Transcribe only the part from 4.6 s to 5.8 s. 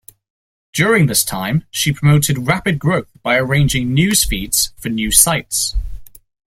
for new sites.